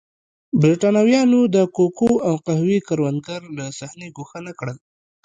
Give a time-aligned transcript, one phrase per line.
[0.61, 4.77] برېټانویانو د کوکو او قهوې کروندګر له صحنې ګوښه نه کړل.